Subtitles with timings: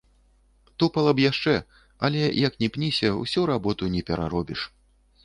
[0.83, 1.53] Тупала б яшчэ,
[2.09, 4.61] але як ні пніся, усю работу не пераробіш.